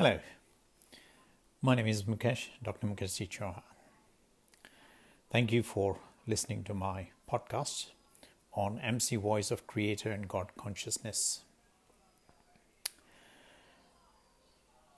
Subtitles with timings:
[0.00, 0.20] Hello,
[1.60, 2.86] my name is Mukesh, Dr.
[2.86, 3.62] Mukesh Chauhan.
[5.32, 7.86] Thank you for listening to my podcast
[8.54, 11.40] on MC Voice of Creator and God Consciousness.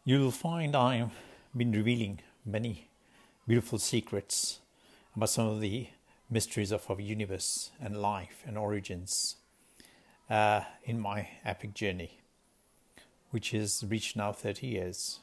[0.05, 1.17] You'll find I've
[1.57, 2.91] been revealing many
[3.49, 4.61] beautiful secrets
[5.17, 5.87] about some of the
[6.29, 9.37] mysteries of our universe and life and origins
[10.29, 12.21] uh, in my epic journey
[13.31, 15.21] which has reached now 30 years.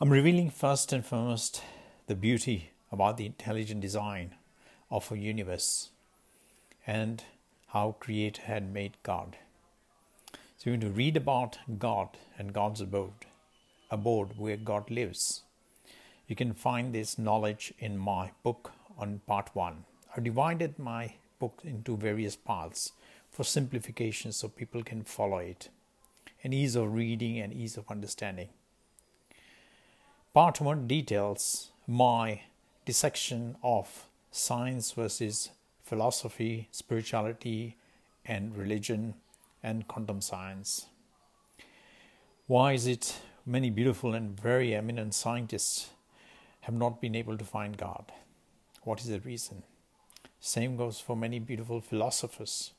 [0.00, 1.62] I'm revealing first and foremost
[2.08, 4.34] the beauty about the intelligent design
[4.90, 5.90] of a universe
[6.86, 7.22] and
[7.68, 9.36] how Creator had made God.
[10.58, 13.26] So you're going to read about God and God's abode,
[13.90, 15.42] abode where God lives.
[16.26, 19.84] You can find this knowledge in my book on part one.
[20.16, 22.92] I've divided my book into various parts
[23.30, 25.68] for simplification so people can follow it
[26.42, 28.48] and ease of reading and ease of understanding.
[30.34, 32.42] Part 1 details my
[32.84, 35.50] dissection of science versus
[35.82, 37.76] philosophy, spirituality,
[38.24, 39.14] and religion
[39.62, 40.86] and quantum science.
[42.46, 45.90] Why is it many beautiful and very eminent scientists
[46.62, 48.10] have not been able to find God?
[48.82, 49.62] What is the reason?
[50.40, 52.72] Same goes for many beautiful philosophers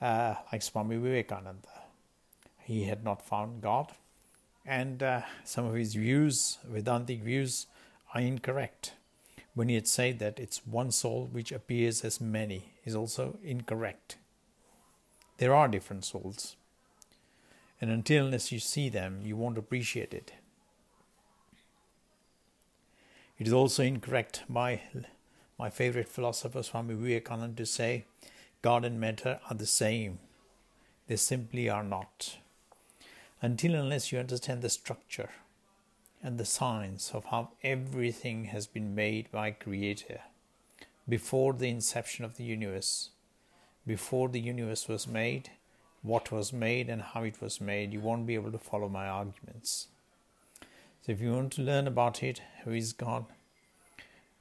[0.00, 1.85] uh, like Swami Vivekananda
[2.66, 3.92] he had not found God,
[4.66, 7.66] and uh, some of his views, Vedantic views,
[8.12, 8.92] are incorrect.
[9.54, 14.16] When he had said that it's one soul which appears as many, is also incorrect.
[15.38, 16.56] There are different souls,
[17.80, 20.32] and until unless you see them, you won't appreciate it.
[23.38, 24.80] It is also incorrect by
[25.56, 28.06] my favorite philosopher Swami Vivekananda to say
[28.60, 30.18] God and matter are the same.
[31.06, 32.38] They simply are not
[33.46, 35.30] until unless you understand the structure
[36.20, 40.18] and the science of how everything has been made by creator
[41.08, 43.10] before the inception of the universe
[43.86, 45.50] before the universe was made
[46.02, 49.06] what was made and how it was made you won't be able to follow my
[49.06, 49.86] arguments.
[51.02, 53.26] So if you want to learn about it who is god?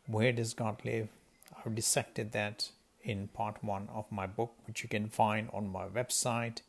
[0.07, 1.09] Where does god live?
[1.55, 2.69] I've dissected that
[3.03, 6.61] in part 1 of my book which you can find on my website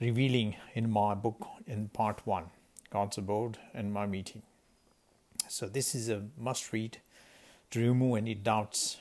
[0.00, 2.50] revealing in my book in part one
[2.90, 4.42] God's Abode and my meeting.
[5.48, 6.98] So, this is a must read
[7.72, 8.98] to remove any doubts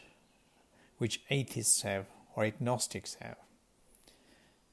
[0.98, 3.38] which atheists have or agnostics have,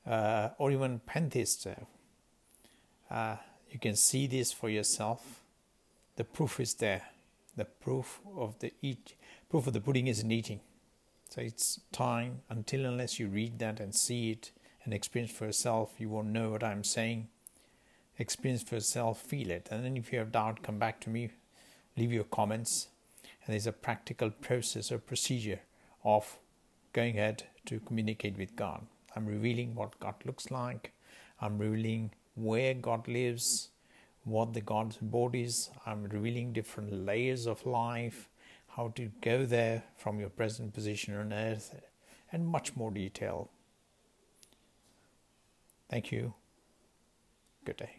[0.06, 1.86] uh, or even pantheists have.
[3.10, 3.36] Uh,
[3.70, 5.40] you can see this for yourself.
[6.16, 7.02] The proof is there.
[7.56, 9.14] The proof of the eat,
[9.48, 10.60] proof of the pudding is in eating.
[11.30, 14.52] So it's time until unless you read that and see it
[14.84, 17.28] and experience for yourself, you won't know what I'm saying.
[18.18, 21.30] Experience for yourself, feel it, and then if you have doubt, come back to me,
[21.96, 22.88] leave your comments,
[23.44, 25.60] and there's a practical process or procedure
[26.02, 26.38] of
[26.98, 28.84] going ahead to communicate with God.
[29.14, 30.92] I'm revealing what God looks like.
[31.40, 33.68] I'm revealing where God lives,
[34.24, 35.70] what the God's body is.
[35.86, 38.28] I'm revealing different layers of life,
[38.76, 41.72] how to go there from your present position on earth,
[42.32, 43.48] and much more detail.
[45.88, 46.34] Thank you.
[47.64, 47.97] Good day.